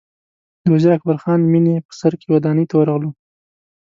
[0.63, 3.09] د وزیر اکبر خان مېنې په سر کې ودانۍ ته ورغلو.